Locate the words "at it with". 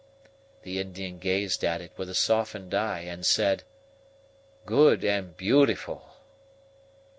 1.63-2.09